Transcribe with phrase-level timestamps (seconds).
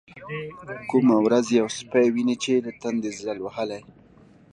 [0.89, 3.81] کومه ورځ يو سپى ويني چې له تندې ځل وهلى.